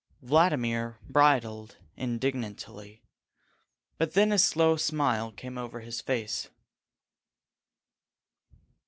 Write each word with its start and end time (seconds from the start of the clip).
Vladimir 0.23 0.97
bridled 1.07 1.77
indignantly. 1.95 3.03
But 3.99 4.15
then 4.15 4.31
a 4.31 4.39
slow 4.39 4.75
smile 4.75 5.31
came 5.31 5.59
over 5.59 5.81
his 5.81 6.01
face. 6.01 6.49